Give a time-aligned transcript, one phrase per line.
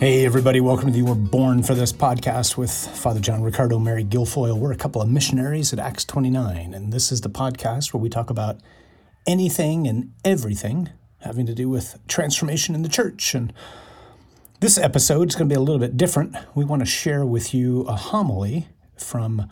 [0.00, 3.78] Hey, everybody, welcome to the You Were Born for This podcast with Father John Riccardo,
[3.78, 4.56] Mary Guilfoyle.
[4.56, 8.08] We're a couple of missionaries at Acts 29, and this is the podcast where we
[8.08, 8.56] talk about
[9.26, 13.34] anything and everything having to do with transformation in the church.
[13.34, 13.52] And
[14.60, 16.34] this episode is going to be a little bit different.
[16.54, 19.50] We want to share with you a homily from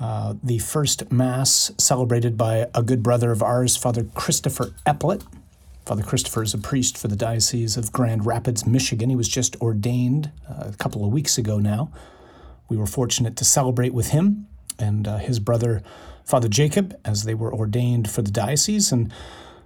[0.00, 5.22] uh, the first Mass celebrated by a good brother of ours, Father Christopher Epplett.
[5.88, 9.08] Father Christopher is a priest for the Diocese of Grand Rapids, Michigan.
[9.08, 11.90] He was just ordained uh, a couple of weeks ago now.
[12.68, 15.82] We were fortunate to celebrate with him and uh, his brother,
[16.26, 18.92] Father Jacob, as they were ordained for the diocese.
[18.92, 19.10] And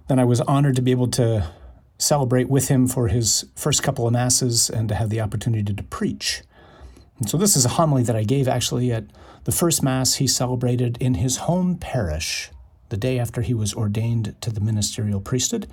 [0.07, 1.51] then I was honored to be able to
[1.97, 5.83] celebrate with him for his first couple of Masses and to have the opportunity to
[5.83, 6.41] preach.
[7.19, 9.07] And so this is a homily that I gave actually at
[9.43, 12.49] the first Mass he celebrated in his home parish
[12.87, 15.67] the day after he was ordained to the ministerial priesthood.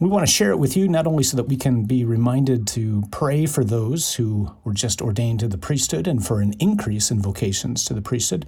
[0.00, 2.66] We want to share it with you not only so that we can be reminded
[2.68, 7.12] to pray for those who were just ordained to the priesthood and for an increase
[7.12, 8.44] in vocations to the priesthood,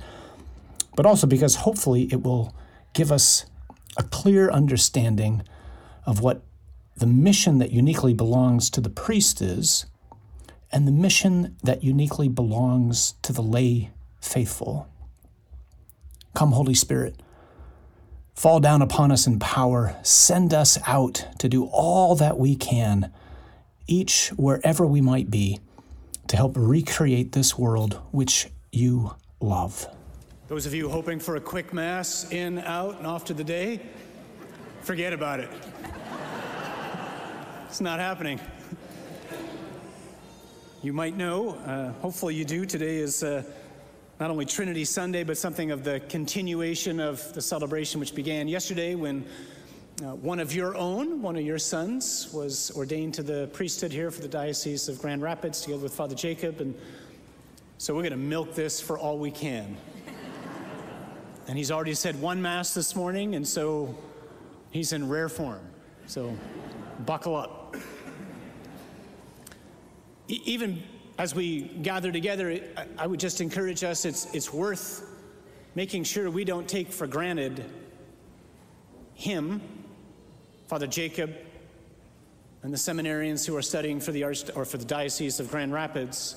[0.96, 2.52] but also because hopefully it will
[2.94, 3.46] give us
[3.96, 5.44] a clear understanding
[6.04, 6.42] of what
[6.96, 9.86] the mission that uniquely belongs to the priest is
[10.72, 14.88] and the mission that uniquely belongs to the lay faithful.
[16.34, 17.20] Come, Holy Spirit
[18.36, 19.96] Fall down upon us in power.
[20.02, 23.10] Send us out to do all that we can,
[23.86, 25.58] each wherever we might be,
[26.28, 29.88] to help recreate this world which you love.
[30.48, 33.80] Those of you hoping for a quick mass, in, out, and off to the day,
[34.82, 35.48] forget about it.
[37.68, 38.38] it's not happening.
[40.82, 43.22] You might know, uh, hopefully you do, today is.
[43.22, 43.44] Uh,
[44.18, 48.94] not only Trinity Sunday, but something of the continuation of the celebration which began yesterday
[48.94, 49.24] when
[50.02, 54.10] uh, one of your own, one of your sons, was ordained to the priesthood here
[54.10, 56.60] for the Diocese of Grand Rapids together with Father Jacob.
[56.60, 56.74] And
[57.76, 59.76] so we're going to milk this for all we can.
[61.48, 63.94] and he's already said one Mass this morning, and so
[64.70, 65.60] he's in rare form.
[66.06, 66.34] So
[67.04, 67.76] buckle up.
[70.28, 70.82] E- even
[71.18, 72.60] as we gather together,
[72.98, 75.08] I would just encourage us it's, it's worth
[75.74, 77.64] making sure we don't take for granted
[79.14, 79.62] him,
[80.66, 81.34] Father Jacob,
[82.62, 85.72] and the seminarians who are studying for the, Arch- or for the Diocese of Grand
[85.72, 86.36] Rapids.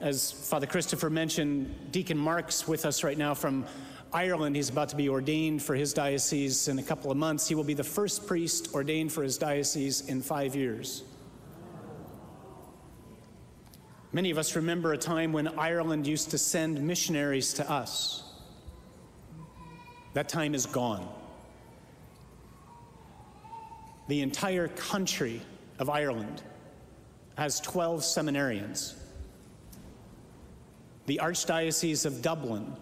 [0.00, 3.64] As Father Christopher mentioned, Deacon Mark's with us right now from
[4.12, 4.54] Ireland.
[4.54, 7.48] He's about to be ordained for his diocese in a couple of months.
[7.48, 11.02] He will be the first priest ordained for his diocese in five years.
[14.14, 18.22] Many of us remember a time when Ireland used to send missionaries to us.
[20.12, 21.08] That time is gone.
[24.06, 25.42] The entire country
[25.80, 26.44] of Ireland
[27.36, 28.94] has 12 seminarians.
[31.06, 32.72] The Archdiocese of Dublin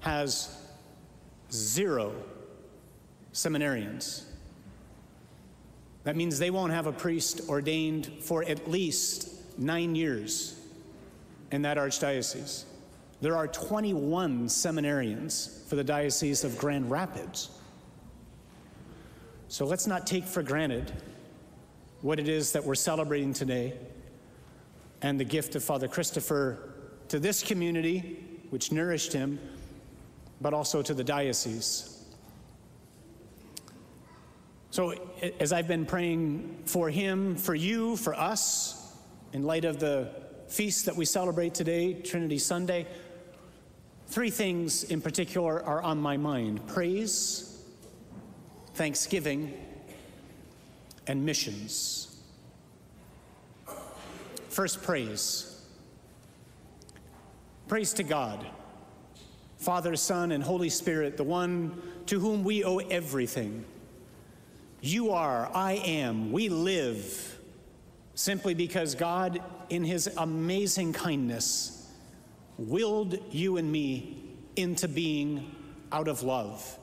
[0.00, 0.60] has
[1.52, 2.16] zero
[3.32, 4.24] seminarians.
[6.02, 10.58] That means they won't have a priest ordained for at least nine years
[11.50, 12.64] in that archdiocese.
[13.20, 17.50] There are 21 seminarians for the Diocese of Grand Rapids.
[19.48, 20.90] So let's not take for granted
[22.00, 23.74] what it is that we're celebrating today
[25.02, 26.72] and the gift of Father Christopher
[27.08, 28.18] to this community,
[28.50, 29.38] which nourished him,
[30.40, 32.04] but also to the diocese.
[34.70, 34.94] So,
[35.38, 38.81] as I've been praying for him, for you, for us,
[39.32, 40.08] in light of the
[40.48, 42.86] feast that we celebrate today, Trinity Sunday,
[44.08, 47.62] three things in particular are on my mind praise,
[48.74, 49.54] thanksgiving,
[51.06, 52.14] and missions.
[54.48, 55.48] First, praise.
[57.68, 58.44] Praise to God,
[59.56, 63.64] Father, Son, and Holy Spirit, the one to whom we owe everything.
[64.82, 67.31] You are, I am, we live
[68.14, 71.90] simply because God, in His amazing kindness,
[72.58, 75.54] willed you and me into being
[75.90, 76.78] out of love.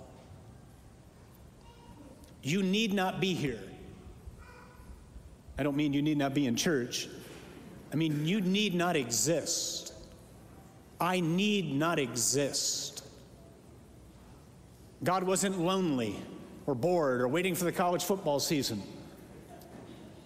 [2.42, 3.62] You need not be here.
[5.58, 7.10] I don't mean you need not be in church.
[7.92, 9.94] I mean, you need not exist.
[11.02, 13.04] I need not exist.
[15.04, 16.16] God wasn't lonely
[16.66, 18.82] or bored or waiting for the college football season.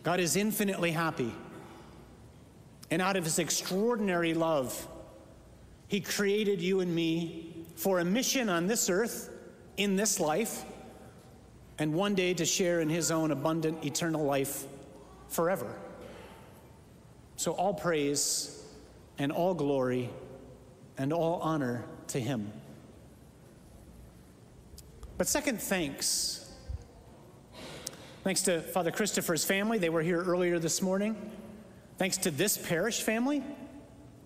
[0.03, 1.33] God is infinitely happy.
[2.91, 4.87] And out of his extraordinary love,
[5.87, 9.29] he created you and me for a mission on this earth,
[9.77, 10.63] in this life,
[11.79, 14.65] and one day to share in his own abundant eternal life
[15.29, 15.73] forever.
[17.35, 18.63] So, all praise
[19.17, 20.09] and all glory
[20.97, 22.51] and all honor to him.
[25.17, 26.42] But, second, thanks.
[28.23, 29.77] Thanks to Father Christopher's family.
[29.79, 31.13] They were here earlier this morning.
[31.97, 33.43] Thanks to this parish family,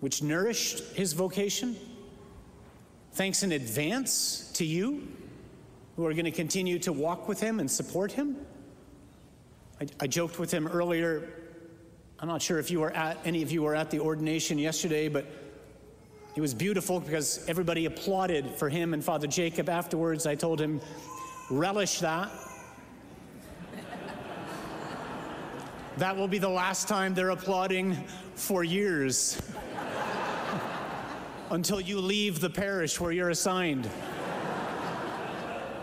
[0.02, 1.76] which nourished his vocation.
[3.14, 5.08] Thanks in advance to you,
[5.96, 8.38] who are going to continue to walk with him and support him.
[9.82, 11.28] I, I joked with him earlier.
[12.20, 15.08] I'm not sure if you were at any of you were at the ordination yesterday,
[15.08, 15.26] but
[16.36, 20.28] it was beautiful because everybody applauded for him and Father Jacob afterwards.
[20.28, 20.82] I told him,
[21.50, 22.30] relish that.
[25.98, 27.96] That will be the last time they're applauding
[28.36, 29.42] for years
[31.52, 33.90] until you leave the parish where you're assigned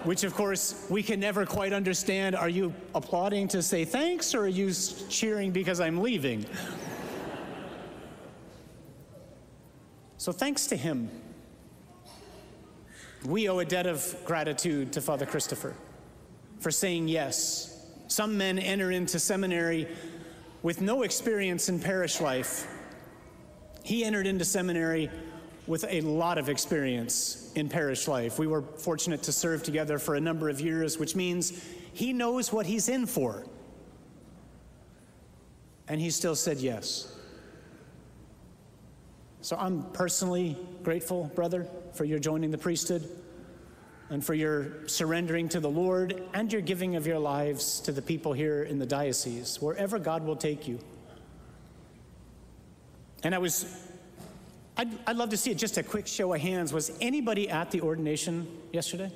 [0.04, 2.36] which of course we can never quite understand.
[2.36, 4.72] Are you applauding to say thanks or are you
[5.08, 6.44] cheering because I'm leaving?
[10.18, 11.10] so thanks to him.
[13.24, 15.74] We owe a debt of gratitude to Father Christopher
[16.60, 17.73] for saying yes.
[18.14, 19.88] Some men enter into seminary
[20.62, 22.64] with no experience in parish life.
[23.82, 25.10] He entered into seminary
[25.66, 28.38] with a lot of experience in parish life.
[28.38, 31.60] We were fortunate to serve together for a number of years, which means
[31.92, 33.44] he knows what he's in for.
[35.88, 37.12] And he still said yes.
[39.40, 43.10] So I'm personally grateful, brother, for your joining the priesthood
[44.10, 48.02] and for your surrendering to the Lord and your giving of your lives to the
[48.02, 50.78] people here in the diocese, wherever God will take you.
[53.22, 53.64] And I was
[54.76, 55.58] I'd, I'd love to see it.
[55.58, 56.72] Just a quick show of hands.
[56.72, 59.12] Was anybody at the ordination yesterday?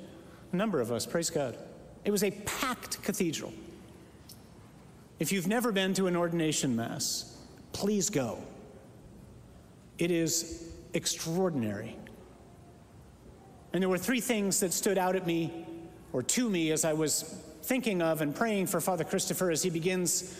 [0.51, 1.57] A number of us, praise God.
[2.05, 3.53] It was a packed cathedral.
[5.19, 7.37] If you've never been to an ordination mass,
[7.73, 8.41] please go.
[9.97, 11.97] It is extraordinary.
[13.73, 15.65] And there were three things that stood out at me,
[16.11, 19.69] or to me, as I was thinking of and praying for Father Christopher as he
[19.69, 20.35] begins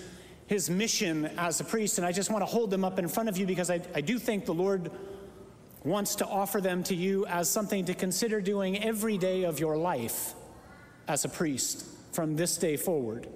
[0.47, 1.99] his mission as a priest.
[1.99, 4.01] And I just want to hold them up in front of you because I, I
[4.01, 4.91] do think the Lord
[5.83, 9.77] wants to offer them to you as something to consider doing every day of your
[9.77, 10.33] life
[11.07, 13.27] as a priest from this day forward.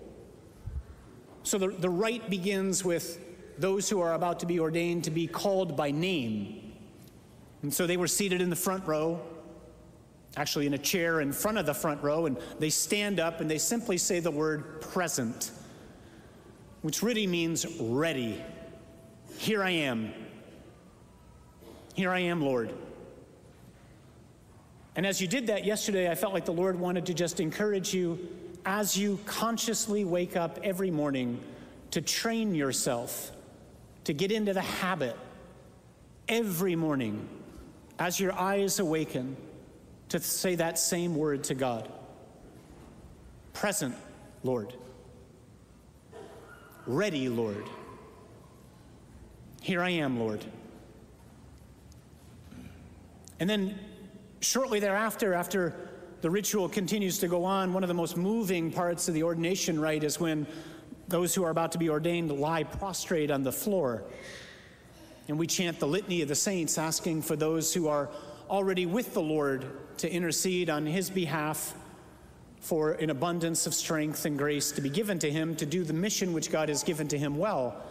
[1.44, 3.20] So the, the rite begins with
[3.60, 6.74] those who are about to be ordained to be called by name.
[7.62, 9.22] And so they were seated in the front row,
[10.36, 13.50] actually in a chair in front of the front row, and they stand up and
[13.50, 15.52] they simply say the word present
[16.84, 18.44] which really means ready.
[19.38, 20.14] Here I am.
[21.96, 22.74] Here I am, Lord.
[24.96, 27.94] And as you did that yesterday, I felt like the Lord wanted to just encourage
[27.94, 28.20] you
[28.66, 31.40] as you consciously wake up every morning
[31.92, 33.32] to train yourself
[34.04, 35.16] to get into the habit
[36.28, 37.28] every morning
[37.98, 39.38] as your eyes awaken
[40.14, 41.92] to say that same word to God.
[43.52, 43.96] Present,
[44.44, 44.76] Lord.
[46.86, 47.68] Ready, Lord.
[49.60, 50.46] Here I am, Lord.
[53.40, 53.80] And then
[54.40, 55.74] shortly thereafter, after
[56.22, 59.80] the ritual continues to go on, one of the most moving parts of the ordination
[59.80, 60.46] rite is when
[61.08, 64.04] those who are about to be ordained lie prostrate on the floor.
[65.28, 68.12] And we chant the litany of the saints, asking for those who are
[68.54, 69.66] already with the Lord
[69.98, 71.74] to intercede on his behalf
[72.62, 75.92] for an abundance of strength and grace to be given to him to do the
[75.92, 77.84] mission which God has given to him well.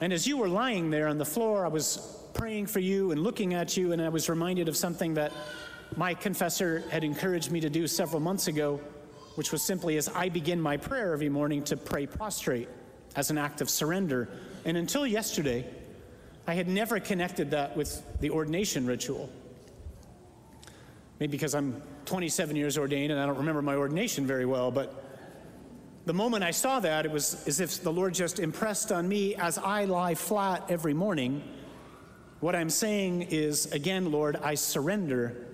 [0.00, 3.22] And as you were lying there on the floor, I was praying for you and
[3.22, 5.32] looking at you, and I was reminded of something that
[5.94, 8.80] my confessor had encouraged me to do several months ago,
[9.34, 12.70] which was simply as I begin my prayer every morning to pray prostrate
[13.16, 14.30] as an act of surrender.
[14.64, 15.66] And until yesterday,
[16.48, 19.28] I had never connected that with the ordination ritual.
[21.20, 25.04] Maybe because I'm 27 years ordained and I don't remember my ordination very well, but
[26.06, 29.34] the moment I saw that, it was as if the Lord just impressed on me
[29.34, 31.42] as I lie flat every morning.
[32.40, 35.48] What I'm saying is, again, Lord, I surrender.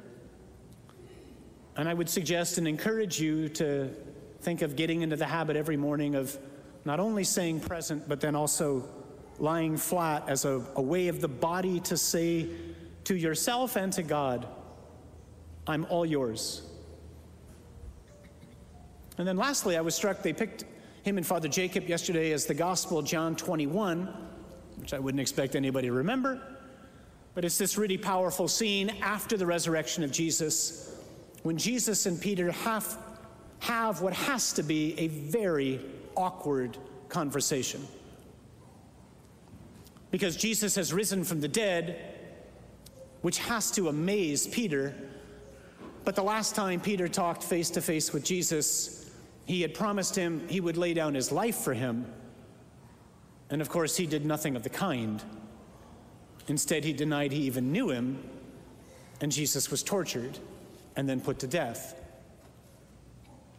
[1.77, 3.91] And I would suggest and encourage you to
[4.43, 6.39] think of getting into the habit every morning of
[6.85, 8.89] not only saying present, but then also
[9.39, 12.49] lying flat as a, a way of the body to say
[13.05, 14.47] to yourself and to God,
[15.67, 16.63] I'm all yours.
[19.19, 20.65] And then lastly, I was struck they picked
[21.03, 24.09] him and Father Jacob yesterday as the Gospel, John 21,
[24.77, 26.41] which I wouldn't expect anybody to remember.
[27.35, 30.95] But it's this really powerful scene after the resurrection of Jesus
[31.45, 32.97] when Jesus and Peter have,
[33.61, 35.79] have what has to be a very
[36.17, 36.79] awkward
[37.11, 37.87] conversation.
[40.15, 42.01] Because Jesus has risen from the dead,
[43.23, 44.95] which has to amaze Peter.
[46.05, 49.11] But the last time Peter talked face to face with Jesus,
[49.45, 52.07] he had promised him he would lay down his life for him.
[53.51, 55.21] And of course, he did nothing of the kind.
[56.47, 58.23] Instead, he denied he even knew him,
[59.21, 60.39] and Jesus was tortured
[60.95, 62.01] and then put to death.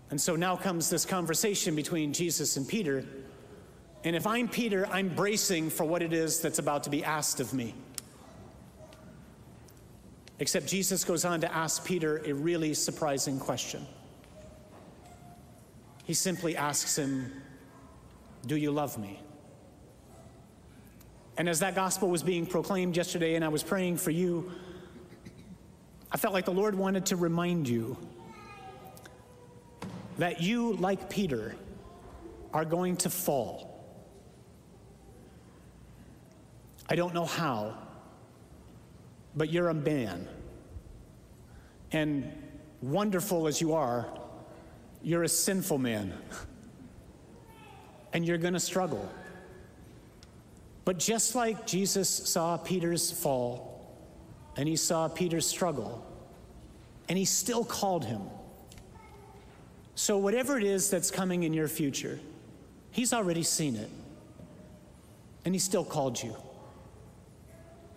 [0.09, 3.03] And so now comes this conversation between Jesus and Peter.
[4.05, 7.39] And if I'm Peter, I'm bracing for what it is that's about to be asked
[7.39, 7.73] of me.
[10.37, 13.83] Except Jesus goes on to ask Peter a really surprising question.
[16.03, 17.31] He simply asks him,
[18.45, 19.19] Do you love me?
[21.39, 24.51] And as that gospel was being proclaimed yesterday, and I was praying for you,
[26.11, 27.97] I felt like the Lord wanted to remind you
[30.19, 31.55] that you, like Peter,
[32.53, 33.64] are going to fall.
[36.89, 37.77] I don't know how,
[39.35, 40.27] but you're a man.
[41.91, 42.31] And
[42.81, 44.07] wonderful as you are,
[45.01, 46.13] you're a sinful man.
[48.15, 49.11] and you're going to struggle.
[50.85, 53.93] But just like Jesus saw Peter's fall,
[54.55, 56.05] and he saw Peter's struggle,
[57.09, 58.21] and he still called him.
[59.95, 62.21] So, whatever it is that's coming in your future,
[62.91, 63.89] he's already seen it,
[65.43, 66.37] and he still called you.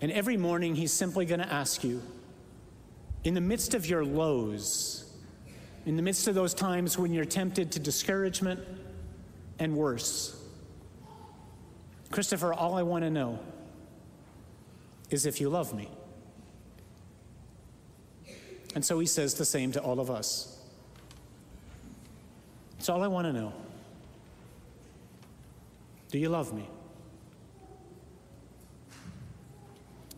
[0.01, 2.03] And every morning, he's simply going to ask you,
[3.25, 5.13] in the midst of your lows,
[5.87, 8.61] in the midst of those times when you're tempted to discouragement
[9.59, 10.41] and worse,
[12.11, 13.39] Christopher, all I want to know
[15.11, 15.89] is if you love me.
[18.75, 20.59] And so he says the same to all of us.
[22.79, 23.53] It's all I want to know.
[26.11, 26.69] Do you love me?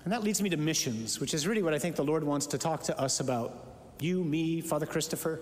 [0.05, 2.47] And that leads me to missions, which is really what I think the Lord wants
[2.49, 3.67] to talk to us about.
[4.01, 5.41] You, me, Father Christopher.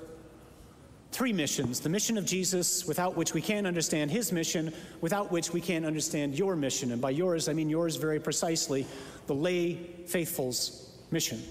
[1.10, 5.52] Three missions the mission of Jesus, without which we can't understand his mission, without which
[5.52, 6.92] we can't understand your mission.
[6.92, 8.86] And by yours, I mean yours very precisely,
[9.26, 9.74] the lay
[10.06, 11.42] faithful's mission.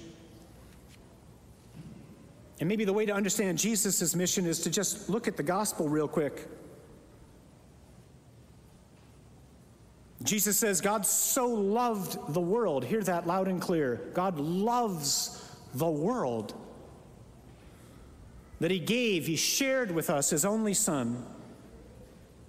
[2.60, 5.88] And maybe the way to understand Jesus' mission is to just look at the gospel
[5.88, 6.48] real quick.
[10.24, 12.84] Jesus says, God so loved the world.
[12.84, 14.02] Hear that loud and clear.
[14.14, 15.44] God loves
[15.76, 16.54] the world.
[18.60, 21.24] That he gave, he shared with us his only Son.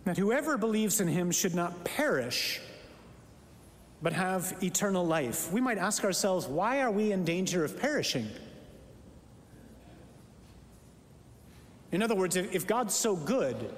[0.04, 2.60] That whoever believes in him should not perish,
[4.00, 5.52] but have eternal life.
[5.52, 8.28] We might ask ourselves, why are we in danger of perishing?
[11.92, 13.74] In other words, if God's so good,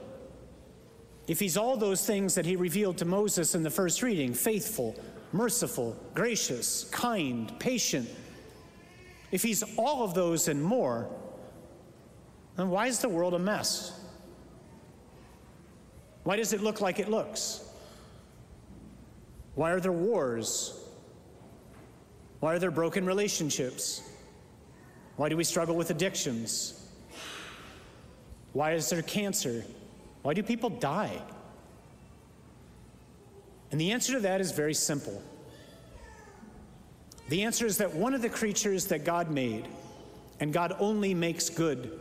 [1.31, 4.97] if he's all those things that he revealed to Moses in the first reading faithful,
[5.33, 8.09] merciful, gracious, kind, patient
[9.31, 11.09] if he's all of those and more,
[12.57, 13.99] then why is the world a mess?
[16.25, 17.65] Why does it look like it looks?
[19.55, 20.77] Why are there wars?
[22.41, 24.03] Why are there broken relationships?
[25.17, 26.89] Why do we struggle with addictions?
[28.53, 29.65] Why is there cancer?
[30.23, 31.23] Why do people die?
[33.71, 35.23] And the answer to that is very simple.
[37.29, 39.69] The answer is that one of the creatures that God made,
[40.41, 41.99] and God only makes good,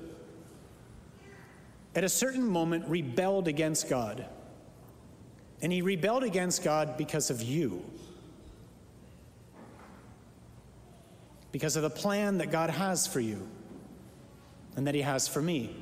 [1.95, 4.25] at a certain moment rebelled against God.
[5.61, 7.83] And he rebelled against God because of you.
[11.51, 13.47] Because of the plan that God has for you
[14.75, 15.75] and that he has for me.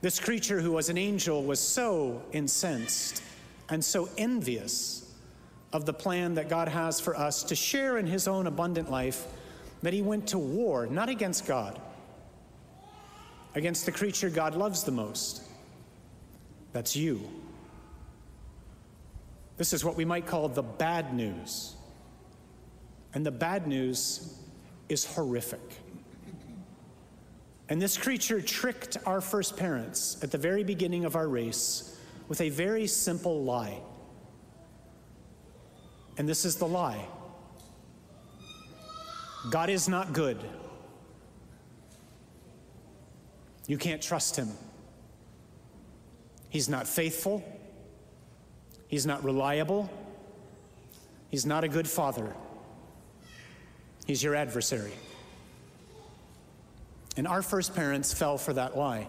[0.00, 3.22] This creature who was an angel was so incensed
[3.68, 5.14] and so envious
[5.72, 9.26] of the plan that God has for us to share in his own abundant life
[9.82, 11.80] that he went to war, not against God,
[13.54, 15.42] against the creature God loves the most.
[16.72, 17.28] That's you.
[19.56, 21.74] This is what we might call the bad news.
[23.14, 24.38] And the bad news
[24.88, 25.60] is horrific.
[27.68, 32.40] And this creature tricked our first parents at the very beginning of our race with
[32.40, 33.80] a very simple lie.
[36.18, 37.06] And this is the lie
[39.50, 40.38] God is not good.
[43.66, 44.48] You can't trust him.
[46.48, 47.44] He's not faithful.
[48.88, 49.90] He's not reliable.
[51.28, 52.34] He's not a good father.
[54.06, 54.92] He's your adversary.
[57.16, 59.08] And our first parents fell for that lie.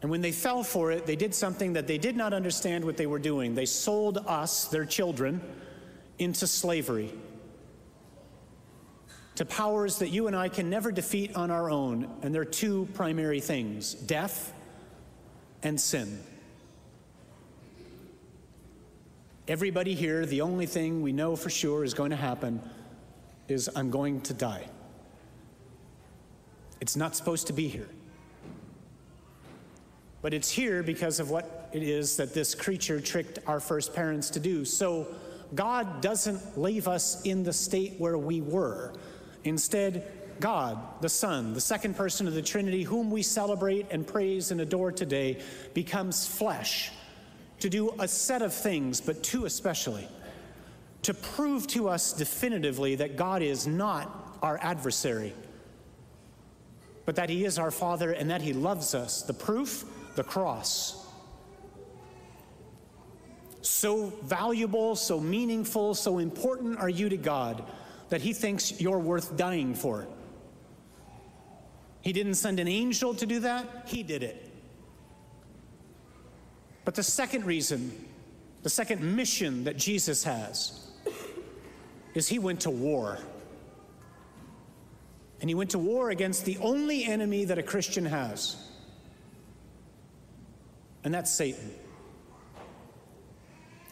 [0.00, 2.96] And when they fell for it, they did something that they did not understand what
[2.96, 3.54] they were doing.
[3.54, 5.40] They sold us, their children,
[6.18, 7.12] into slavery
[9.36, 12.08] to powers that you and I can never defeat on our own.
[12.22, 14.52] And there are two primary things death
[15.62, 16.20] and sin.
[19.46, 22.62] Everybody here, the only thing we know for sure is going to happen
[23.48, 24.66] is I'm going to die.
[26.84, 27.88] It's not supposed to be here.
[30.20, 34.28] But it's here because of what it is that this creature tricked our first parents
[34.28, 34.66] to do.
[34.66, 35.08] So
[35.54, 38.92] God doesn't leave us in the state where we were.
[39.44, 44.50] Instead, God, the Son, the second person of the Trinity, whom we celebrate and praise
[44.50, 45.40] and adore today,
[45.72, 46.92] becomes flesh
[47.60, 50.06] to do a set of things, but two especially
[51.00, 55.32] to prove to us definitively that God is not our adversary,
[57.04, 59.22] but that He is our Father and that He loves us.
[59.22, 59.84] The proof
[60.14, 61.06] the cross.
[63.62, 67.64] So valuable, so meaningful, so important are you to God
[68.10, 70.06] that He thinks you're worth dying for.
[72.02, 74.50] He didn't send an angel to do that, He did it.
[76.84, 78.08] But the second reason,
[78.62, 80.90] the second mission that Jesus has,
[82.12, 83.18] is He went to war.
[85.40, 88.56] And He went to war against the only enemy that a Christian has
[91.04, 91.70] and that's Satan.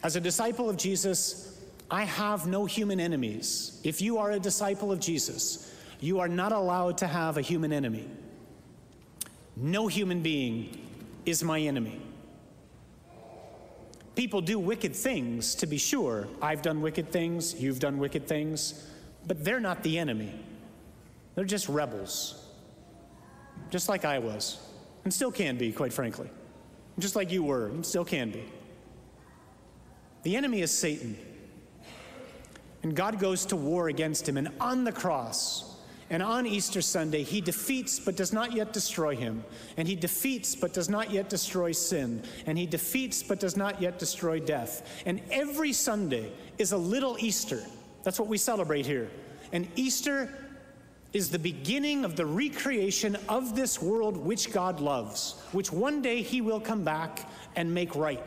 [0.02, 3.80] As a disciple of Jesus, I have no human enemies.
[3.84, 7.72] If you are a disciple of Jesus, you are not allowed to have a human
[7.72, 8.08] enemy.
[9.54, 10.80] No human being
[11.26, 12.00] is my enemy.
[14.14, 16.26] People do wicked things, to be sure.
[16.40, 18.86] I've done wicked things, you've done wicked things,
[19.26, 20.34] but they're not the enemy.
[21.34, 22.46] They're just rebels,
[23.70, 24.58] just like I was,
[25.04, 26.28] and still can be, quite frankly
[26.98, 28.44] just like you were, and still can be.
[30.22, 31.16] The enemy is Satan.
[32.82, 34.36] And God goes to war against him.
[34.36, 35.76] And on the cross,
[36.10, 39.44] and on Easter Sunday, he defeats but does not yet destroy him.
[39.76, 42.22] And he defeats but does not yet destroy sin.
[42.46, 45.02] And he defeats but does not yet destroy death.
[45.06, 47.62] And every Sunday is a little Easter.
[48.02, 49.10] That's what we celebrate here.
[49.52, 50.28] And Easter
[51.12, 56.22] is the beginning of the recreation of this world which God loves, which one day
[56.22, 58.22] He will come back and make right.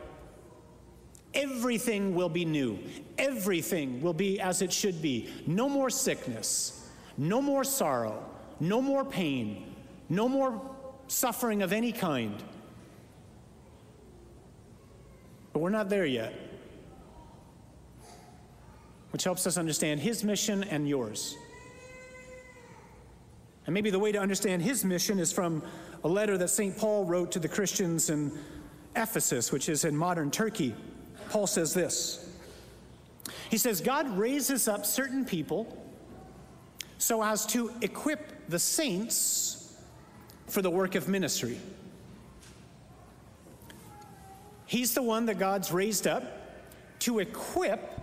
[1.34, 2.80] Everything will be new.
[3.18, 5.30] Everything will be as it should be.
[5.48, 8.24] No more sickness, no more sorrow,
[8.60, 9.76] no more pain,
[10.08, 10.62] no more
[11.08, 12.42] suffering of any kind.
[15.54, 16.34] But we're not there yet,
[19.12, 21.36] which helps us understand His mission and yours.
[23.66, 25.64] And maybe the way to understand his mission is from
[26.04, 26.78] a letter that St.
[26.78, 28.32] Paul wrote to the Christians in
[28.96, 30.76] Ephesus, which is in modern Turkey.
[31.30, 32.30] Paul says this
[33.50, 35.82] He says, God raises up certain people
[36.98, 39.76] so as to equip the saints
[40.48, 41.58] for the work of ministry.
[44.68, 46.24] He's the one that God's raised up
[47.00, 48.02] to equip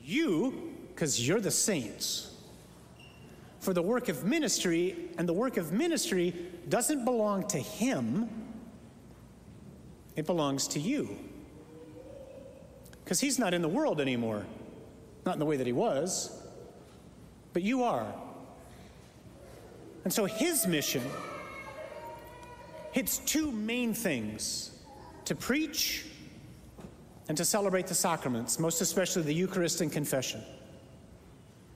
[0.00, 2.33] you, because you're the saints
[3.64, 6.34] for the work of ministry, and the work of ministry
[6.68, 8.28] doesn't belong to him,
[10.16, 11.16] it belongs to you.
[13.02, 14.44] Because he's not in the world anymore,
[15.24, 16.42] not in the way that he was,
[17.54, 18.06] but you are.
[20.04, 21.02] And so his mission
[22.92, 24.78] hits two main things
[25.24, 26.04] to preach
[27.28, 30.42] and to celebrate the sacraments, most especially the Eucharist and confession.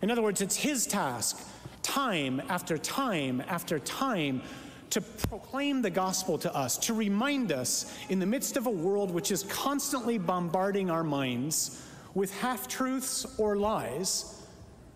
[0.02, 1.42] In other words, it's his task
[1.88, 4.42] time after time after time
[4.90, 9.10] to proclaim the gospel to us, to remind us in the midst of a world
[9.10, 11.82] which is constantly bombarding our minds
[12.14, 14.42] with half truths or lies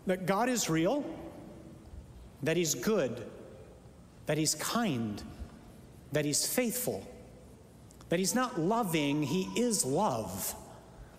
[0.06, 1.04] that God is real,
[2.42, 3.24] that He's good,
[4.26, 5.22] that He's kind,
[6.12, 7.06] that He's faithful,
[8.10, 10.54] that He's not loving, He is love,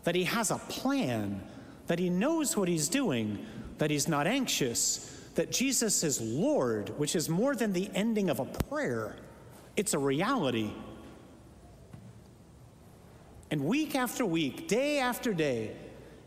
[0.03, 1.41] that He has a plan,
[1.87, 3.43] that He knows what He's doing,
[3.79, 8.39] that He's not anxious that Jesus is Lord, which is more than the ending of
[8.39, 9.15] a prayer,
[9.75, 10.71] it's a reality.
[13.49, 15.75] And week after week, day after day,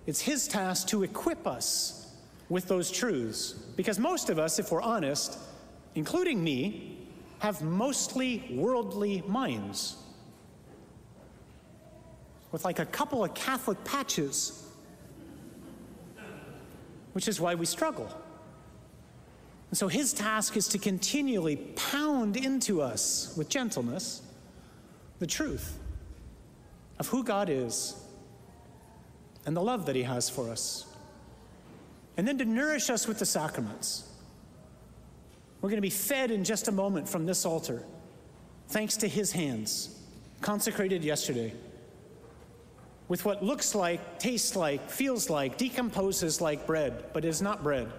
[0.07, 2.15] it's His task to equip us
[2.49, 3.53] with those truths.
[3.77, 5.39] Because most of us, if we're honest,
[5.95, 6.99] including me,
[7.39, 9.97] have mostly worldly minds.
[12.53, 14.65] With like a couple of Catholic patches,
[17.13, 18.09] which is why we struggle.
[19.71, 24.23] And so his task is to continually pound into us with gentleness
[25.19, 25.79] the truth
[26.99, 27.95] of who God is
[29.45, 30.85] and the love that He has for us.
[32.17, 34.11] And then to nourish us with the sacraments.
[35.61, 37.83] We're going to be fed in just a moment from this altar,
[38.69, 39.99] thanks to His hands,
[40.41, 41.53] consecrated yesterday,
[43.09, 47.91] with what looks like, tastes like, feels like, decomposes like bread, but is not bread.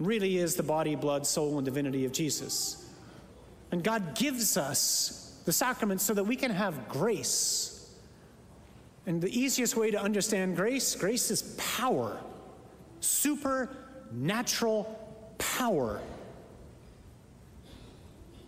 [0.00, 2.88] Really is the body, blood, soul, and divinity of Jesus.
[3.72, 7.78] And God gives us the sacraments so that we can have grace
[9.08, 12.20] and the easiest way to understand grace grace is power,
[13.00, 14.84] supernatural
[15.38, 16.02] power.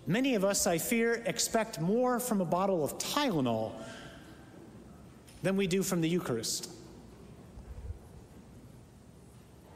[0.06, 3.72] Many of us, I fear, expect more from a bottle of Tylenol
[5.42, 6.70] than we do from the Eucharist.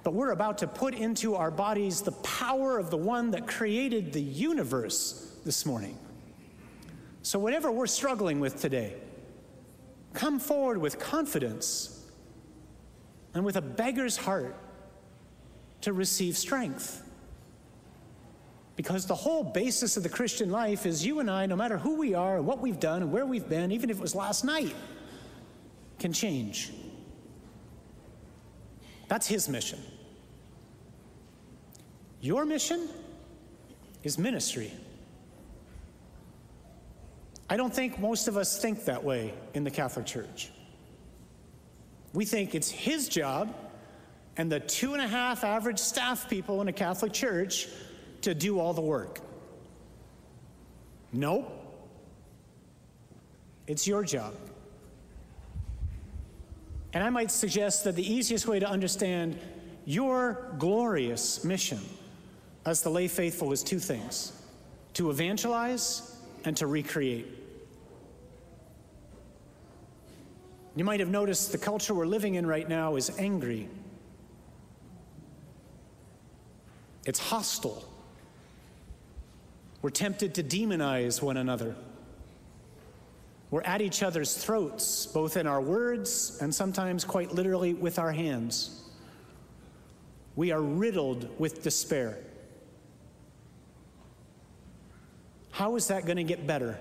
[0.05, 4.13] But we're about to put into our bodies the power of the one that created
[4.13, 5.99] the universe this morning.
[7.23, 8.95] So, whatever we're struggling with today,
[10.15, 12.01] Come forward with confidence
[13.35, 14.57] and with a beggar's heart
[15.83, 17.03] to receive strength.
[18.77, 21.97] Because the whole basis of the Christian life is you and I, no matter who
[21.97, 24.45] we are and what we've done and where we've been, even if it was last
[24.45, 24.75] night,
[25.99, 26.73] can change.
[29.09, 29.81] That's his mission.
[32.25, 32.89] Your mission
[34.03, 34.73] is ministry.
[37.51, 40.51] I don't think most of us think that way in the Catholic Church.
[42.15, 43.55] We think it's his job
[44.39, 47.69] and the two and a half average staff people in a Catholic church
[48.23, 49.21] to do all the work.
[51.13, 51.53] Nope.
[53.67, 54.33] It's your job.
[56.95, 59.39] And I might suggest that the easiest way to understand
[59.85, 61.81] your glorious mission
[62.67, 64.33] as the lay faithful is two things
[64.95, 67.27] to evangelize and to recreate.
[70.77, 73.69] You might have noticed the culture we're living in right now is angry.
[77.07, 77.85] It's hostile.
[79.83, 81.77] We're tempted to demonize one another.
[83.51, 88.11] We're at each other's throats, both in our words and sometimes quite literally with our
[88.11, 88.83] hands.
[90.35, 92.19] We are riddled with despair.
[95.55, 96.77] How is that going to get better?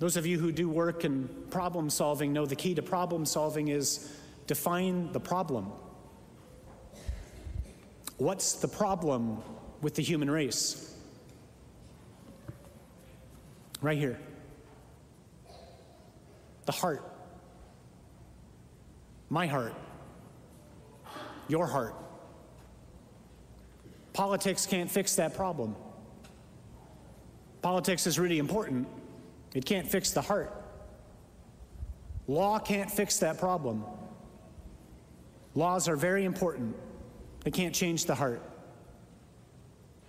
[0.00, 3.68] Those of you who do work in problem solving know the key to problem solving
[3.68, 4.12] is
[4.48, 5.70] define the problem.
[8.16, 9.40] What's the problem
[9.80, 10.92] with the human race?
[13.80, 14.18] Right here.
[16.66, 17.08] The heart.
[19.30, 19.76] My heart
[21.48, 21.94] your heart.
[24.12, 25.74] Politics can't fix that problem.
[27.62, 28.86] Politics is really important,
[29.54, 30.52] it can't fix the heart.
[32.26, 33.84] Law can't fix that problem.
[35.54, 36.76] Laws are very important,
[37.42, 38.42] they can't change the heart.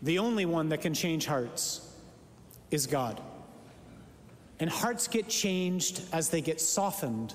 [0.01, 1.93] The only one that can change hearts
[2.71, 3.21] is God.
[4.59, 7.33] And hearts get changed as they get softened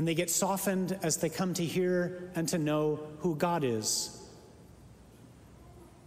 [0.00, 4.18] and they get softened as they come to hear and to know who God is.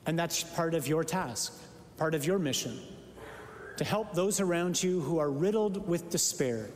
[0.08, 1.54] And that's part of your task,
[1.98, 2.80] part of your mission,
[3.78, 6.72] to help those around you who are riddled with despair,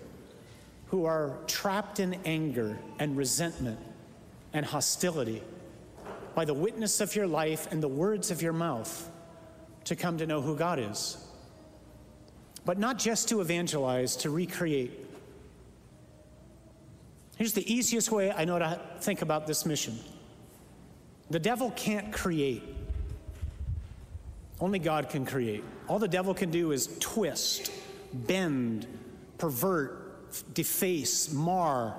[0.89, 3.79] who are trapped in anger and resentment
[4.53, 5.41] and hostility
[6.35, 9.09] by the witness of your life and the words of your mouth
[9.85, 11.17] to come to know who God is.
[12.63, 15.06] But not just to evangelize, to recreate
[17.37, 19.99] Here's the easiest way I know to think about this mission
[21.29, 22.63] the devil can't create,
[24.59, 25.63] only God can create.
[25.87, 27.71] All the devil can do is twist,
[28.13, 28.87] bend,
[29.37, 31.95] pervert, deface, mar.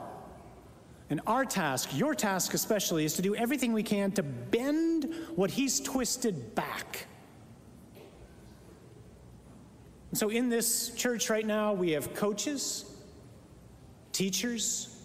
[1.10, 5.50] And our task, your task especially, is to do everything we can to bend what
[5.50, 7.06] he's twisted back.
[10.10, 12.84] And so in this church right now, we have coaches,
[14.12, 14.97] teachers,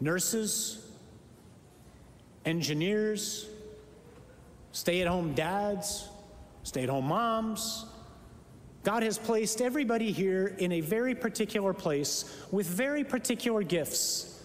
[0.00, 0.86] nurses,
[2.44, 3.48] engineers,
[4.72, 6.08] stay at home dads,
[6.62, 7.86] stay at home moms.
[8.82, 14.44] God has placed everybody here in a very particular place with very particular gifts.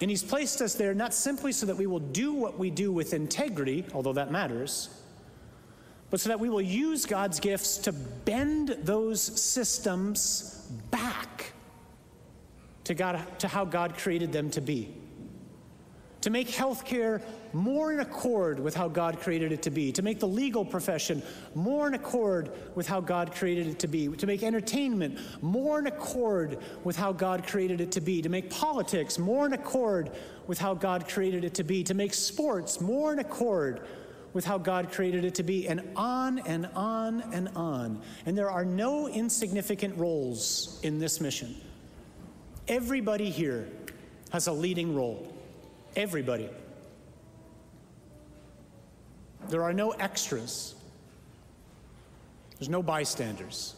[0.00, 2.90] And He's placed us there not simply so that we will do what we do
[2.90, 4.88] with integrity, although that matters,
[6.10, 11.31] but so that we will use God's gifts to bend those systems back
[12.84, 14.94] to, God, to how God created them to be.
[16.22, 17.20] to make healthcare
[17.52, 21.22] more in accord with how God created it to be, to make the legal profession
[21.54, 25.86] more in accord with how God created it to be, to make entertainment more in
[25.86, 30.12] accord with how God created it to be, to make politics more in accord
[30.46, 33.86] with how God created it to be, to make sports more in accord
[34.32, 38.00] with how God created it to be, and on and on and on.
[38.24, 41.54] And there are no insignificant roles in this mission.
[42.72, 43.68] Everybody here
[44.30, 45.30] has a leading role.
[45.94, 46.48] Everybody.
[49.50, 50.74] There are no extras.
[52.58, 53.74] There's no bystanders.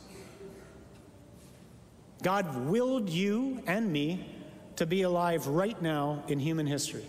[2.22, 4.32] God willed you and me
[4.76, 7.04] to be alive right now in human history,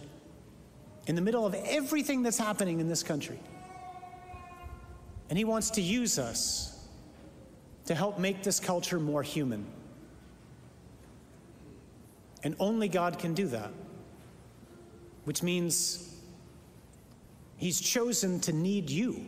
[1.06, 3.40] in the middle of everything that's happening in this country.
[5.30, 6.84] And He wants to use us
[7.86, 9.68] to help make this culture more human.
[12.46, 13.72] And only God can do that
[15.26, 16.16] which means
[17.58, 19.26] he's chosen to need you.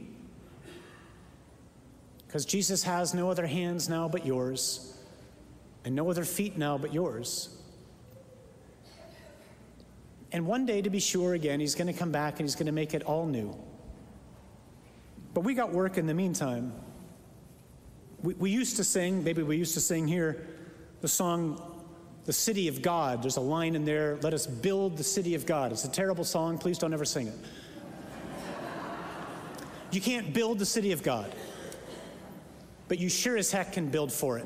[2.26, 4.98] Because Jesus has no other hands now but yours,
[5.84, 7.50] and no other feet now but yours.
[10.32, 12.66] And one day, to be sure, again, he's going to come back and he's going
[12.66, 13.58] to make it all new.
[15.34, 16.74] But we got work in the meantime.
[18.22, 20.46] We, we used to sing, maybe we used to sing here,
[21.00, 21.77] the song
[22.28, 23.24] the city of God.
[23.24, 25.72] There's a line in there, let us build the city of God.
[25.72, 26.58] It's a terrible song.
[26.58, 27.34] Please don't ever sing it.
[29.92, 31.34] You can't build the city of God,
[32.90, 34.46] but you sure as heck can build for it.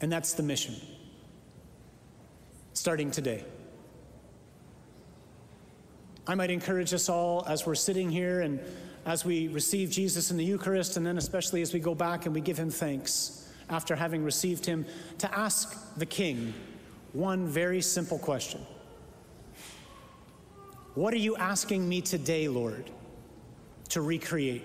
[0.00, 0.76] And that's the mission,
[2.72, 3.44] starting today.
[6.26, 8.58] I might encourage us all as we're sitting here and
[9.04, 12.34] as we receive Jesus in the Eucharist, and then especially as we go back and
[12.34, 14.86] we give him thanks after having received him,
[15.18, 16.54] to ask the king
[17.12, 18.60] one very simple question
[20.94, 22.90] What are you asking me today, Lord,
[23.90, 24.64] to recreate?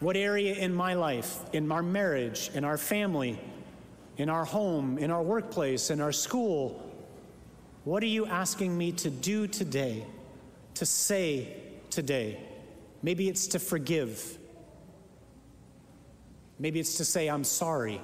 [0.00, 3.38] What area in my life, in our marriage, in our family,
[4.16, 6.82] in our home, in our workplace, in our school,
[7.84, 10.04] what are you asking me to do today,
[10.74, 11.56] to say
[11.90, 12.40] today?
[13.02, 14.38] Maybe it's to forgive.
[16.62, 18.00] Maybe it's to say, I'm sorry.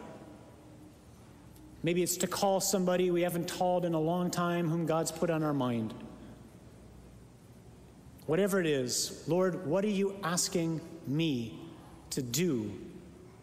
[1.84, 5.30] Maybe it's to call somebody we haven't called in a long time whom God's put
[5.30, 5.94] on our mind.
[8.26, 11.56] Whatever it is, Lord, what are you asking me
[12.10, 12.76] to do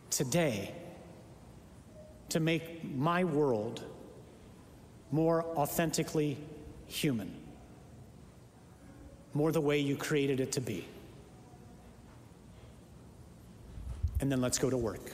[0.09, 0.73] today
[2.27, 3.85] to make my world
[5.11, 6.37] more authentically
[6.87, 7.33] human?
[9.33, 10.85] More the way you created it to be?
[14.25, 15.11] and then let's go to work.